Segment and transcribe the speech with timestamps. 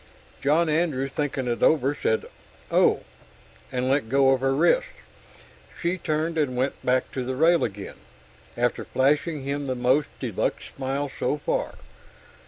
[0.41, 2.25] John Andrew, thinking it over, said
[2.71, 3.01] "Oh,"
[3.71, 4.87] and let go of her wrist.
[5.79, 7.97] She turned and went back to the rail again,
[8.57, 11.75] after flashing him the most de luxe smile so far.